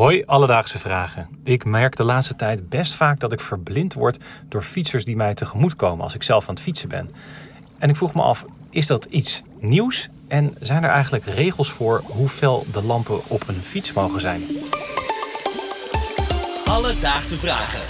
[0.00, 1.28] Hoi, alledaagse vragen.
[1.44, 5.34] Ik merk de laatste tijd best vaak dat ik verblind word door fietsers die mij
[5.34, 7.10] tegemoet komen als ik zelf aan het fietsen ben.
[7.78, 10.08] En ik vroeg me af, is dat iets nieuws?
[10.28, 14.42] En zijn er eigenlijk regels voor hoe fel de lampen op een fiets mogen zijn?
[16.64, 17.80] Alledaagse vragen.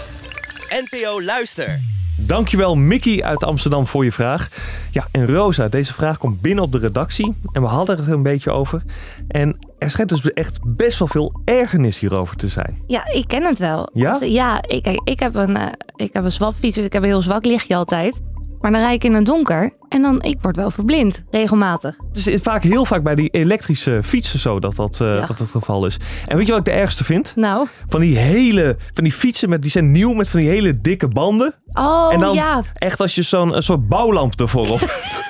[0.91, 1.81] NPO Luister.
[2.17, 4.49] Dankjewel Mickey uit Amsterdam voor je vraag.
[4.91, 7.35] Ja, en Rosa, deze vraag komt binnen op de redactie.
[7.53, 8.83] En we hadden het er een beetje over.
[9.29, 12.79] En er schijnt dus echt best wel veel ergernis hierover te zijn.
[12.87, 13.91] Ja, ik ken het wel.
[13.93, 14.11] Ja?
[14.11, 15.67] Als- ja, ik, kijk, ik heb een, eh,
[15.97, 18.21] ik heb een swapfiets, dus ik heb een heel zwak lichtje altijd.
[18.61, 21.97] Maar dan rijd ik in het donker en dan, ik word wel verblind, regelmatig.
[22.13, 25.27] Het is vaak, heel vaak bij die elektrische fietsen zo dat dat, eh, Ja.
[25.27, 25.97] dat het geval is.
[26.27, 27.33] En weet je wat ik de ergste vind?
[27.37, 30.81] Nou, Van die hele, van die fietsen met, die zijn nieuw met van die hele
[30.81, 31.55] dikke banden.
[31.73, 32.63] oh en dan ja.
[32.75, 34.81] echt als je zo'n soort bouwlamp ervoor op.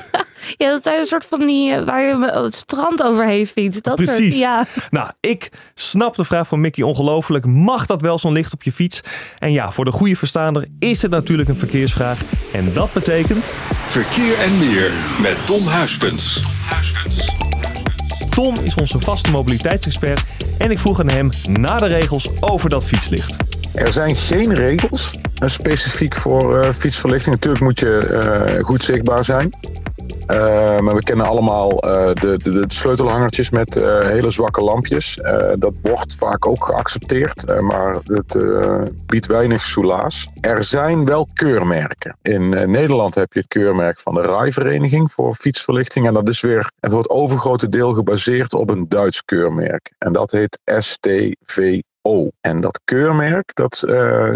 [0.56, 3.82] Ja, dat zijn een soort van die, eh, waar je het strand overheen fietst.
[3.82, 4.16] Dat Precies.
[4.16, 4.66] Soort, ja.
[4.90, 7.44] nou, ik snap de vraag van Mickey ongelooflijk.
[7.46, 9.00] Mag dat wel zo'n licht op je fiets?
[9.38, 12.20] En ja, voor de goede verstaander is het natuurlijk een verkeersvraag.
[12.52, 13.52] En dat betekent...
[13.84, 16.40] Verkeer en meer met Tom Huiskens.
[18.30, 20.22] Tom is onze vaste mobiliteitsexpert.
[20.58, 23.36] En ik vroeg aan hem naar de regels over dat fietslicht.
[23.74, 27.34] Er zijn geen regels eh, specifiek voor eh, fietsverlichting.
[27.34, 29.50] Natuurlijk moet je eh, goed zichtbaar zijn.
[30.30, 35.18] Eh, maar we kennen allemaal eh, de, de, de sleutelhangertjes met eh, hele zwakke lampjes.
[35.58, 38.38] Dat wordt vaak ook geaccepteerd, maar het
[39.06, 40.28] biedt weinig soelaas.
[40.40, 42.16] Er zijn wel keurmerken.
[42.22, 46.06] In Nederland heb je het keurmerk van de RAI-vereniging voor fietsverlichting.
[46.06, 49.92] En dat is weer voor het overgrote deel gebaseerd op een Duits keurmerk.
[49.98, 52.28] En dat heet STV O.
[52.40, 53.84] En dat keurmerk dat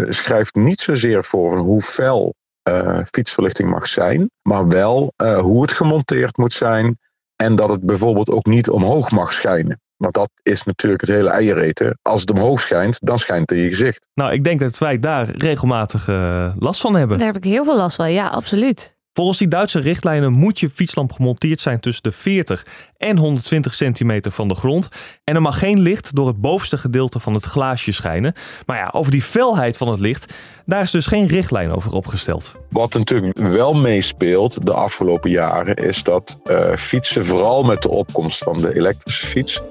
[0.09, 2.33] schrijft niet zozeer voor hoe fel
[2.65, 6.97] eh, fietsverlichting mag zijn, maar wel eh, hoe het gemonteerd moet zijn
[7.35, 9.79] en dat het bijvoorbeeld ook niet omhoog mag schijnen.
[9.97, 11.99] Want dat is natuurlijk het hele eiereten.
[12.01, 14.07] Als het omhoog schijnt, dan schijnt het in je gezicht.
[14.13, 17.17] Nou, ik denk dat wij daar regelmatig eh, last van hebben.
[17.17, 18.11] Daar heb ik heel veel last van.
[18.11, 18.94] Ja, absoluut.
[19.15, 22.65] Volgens die Duitse richtlijnen moet je fietslamp gemonteerd zijn tussen de 40
[22.97, 24.89] en 120 centimeter van de grond.
[25.23, 28.33] En er mag geen licht door het bovenste gedeelte van het glaasje schijnen.
[28.65, 30.33] Maar ja, over die felheid van het licht,
[30.65, 32.55] daar is dus geen richtlijn over opgesteld.
[32.69, 38.43] Wat natuurlijk wel meespeelt de afgelopen jaren is dat eh, fietsen, vooral met de opkomst
[38.43, 39.61] van de elektrische fiets,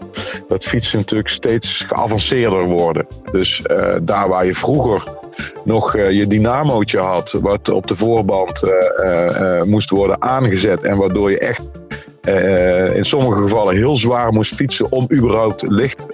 [0.49, 3.07] dat fietsen natuurlijk steeds geavanceerder worden.
[3.33, 5.05] Dus eh, daar waar je vroeger
[5.65, 10.97] nog eh, je dynamootje had, wat op de voorband eh, eh, moest worden aangezet en
[10.97, 11.69] waardoor je echt
[12.95, 16.07] in sommige gevallen heel zwaar moest fietsen om überhaupt licht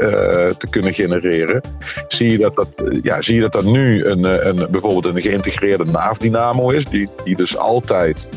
[0.58, 1.60] te kunnen genereren.
[2.08, 2.69] Zie je dat dat,
[3.03, 7.37] ja, zie je dat, dat nu een, een, bijvoorbeeld een geïntegreerde naafdynamo is, die, die
[7.37, 8.28] dus altijd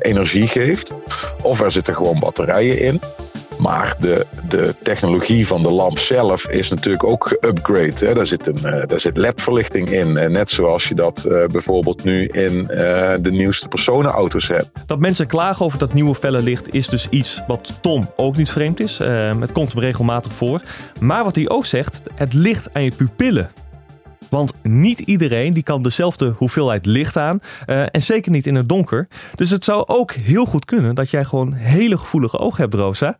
[0.00, 0.92] energie geeft.
[1.42, 3.00] Of er zitten gewoon batterijen in.
[3.62, 8.06] Maar de, de technologie van de lamp zelf is natuurlijk ook geüpgrade.
[8.06, 8.14] Hè.
[8.14, 10.16] Daar zit, een, eh, daar zit LED-verlichting in.
[10.16, 14.68] En net zoals je dat eh, bijvoorbeeld nu in eh, de nieuwste personenauto's hebt.
[14.86, 18.50] Dat mensen klagen over dat nieuwe felle licht is dus iets wat Tom ook niet
[18.50, 19.00] vreemd is.
[19.00, 20.62] Eh, het komt hem regelmatig voor.
[21.00, 23.50] Maar wat hij ook zegt, het ligt aan je pupillen.
[24.32, 27.40] Want niet iedereen die kan dezelfde hoeveelheid licht aan.
[27.66, 29.08] eh, en zeker niet in het donker.
[29.34, 33.16] Dus het zou ook heel goed kunnen dat jij gewoon hele gevoelige ogen hebt, Rosa.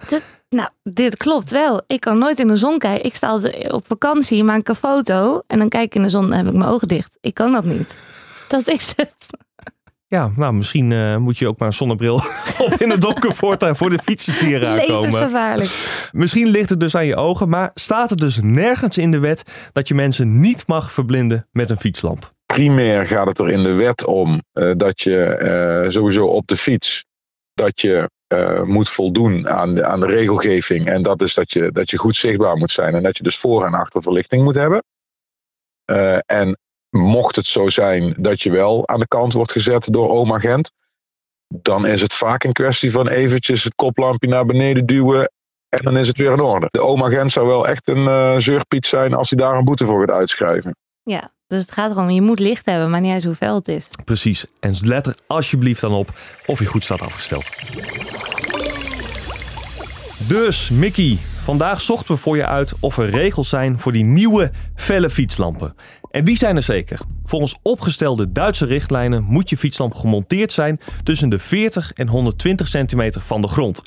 [0.49, 1.83] Nou, dit klopt wel.
[1.87, 3.05] Ik kan nooit in de zon kijken.
[3.05, 6.33] Ik sta altijd op vakantie, maak een foto en dan kijk ik in de zon
[6.33, 7.19] en heb ik mijn ogen dicht.
[7.21, 7.99] Ik kan dat niet.
[8.49, 9.15] Dat is het.
[10.13, 12.15] Ja, nou misschien eh, moet je ook maar een zonnebril
[12.67, 15.03] op in het donker voortaan voor de fietsers die eraan komen.
[15.03, 16.09] Levensgevaarlijk.
[16.13, 19.71] Misschien ligt het dus aan je ogen, maar staat het dus nergens in de wet
[19.73, 22.33] dat je mensen niet mag verblinden met een fietslamp?
[22.47, 26.57] primair gaat het er in de wet om eh, dat je eh, sowieso op de
[26.57, 27.05] fiets
[27.55, 30.87] dat je eh, moet voldoen aan de, aan de regelgeving.
[30.87, 33.39] En dat is dat je, dat je goed zichtbaar moet zijn en dat je dus
[33.39, 34.83] voor- en achterverlichting moet hebben.
[35.85, 36.59] Eh, en
[36.93, 40.71] mocht het zo zijn dat je wel aan de kant wordt gezet door oma Gent,
[41.49, 45.31] dan is het vaak een kwestie van eventjes het koplampje naar beneden duwen
[45.69, 46.69] en dan is het weer in orde.
[46.71, 49.85] De oma Gent zou wel echt een eh zeurpiet zijn als hij daar een boete
[49.85, 50.77] voor gaat uitschrijven.
[51.03, 53.69] Ja, dus het gaat erom, je moet licht hebben, maar niet uit hoe fel het
[53.69, 53.89] is.
[54.05, 54.47] Precies.
[54.61, 56.09] En let er alsjeblieft dan op
[56.47, 57.51] of je goed staat afgesteld.
[60.29, 64.51] Dus, Mickey, vandaag zochten we voor je uit of er regels zijn voor die nieuwe
[64.75, 65.75] felle fietslampen.
[66.13, 67.01] En die zijn er zeker.
[67.25, 73.21] Volgens opgestelde Duitse richtlijnen moet je fietslamp gemonteerd zijn tussen de 40 en 120 centimeter
[73.21, 73.83] van de grond.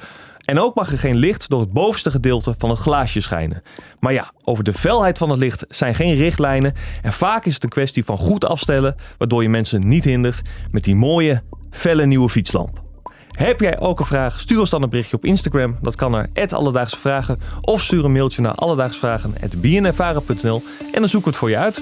[0.46, 3.64] En ook mag er geen licht door het bovenste gedeelte van het glaasje schijnen.
[4.00, 6.74] Maar ja, over de felheid van het licht zijn geen richtlijnen.
[7.02, 10.42] En vaak is het een kwestie van goed afstellen, waardoor je mensen niet hindert
[10.72, 12.84] met die mooie, felle nieuwe fietslamp.
[13.32, 14.40] Heb jij ook een vraag?
[14.40, 15.78] Stuur ons dan een berichtje op Instagram.
[15.82, 17.40] Dat kan naar Alledaagse Vragen.
[17.62, 20.64] Of stuur een mailtje naar alledaagsvragen.bnnvara.nl
[20.94, 21.82] en dan zoeken we het voor je uit.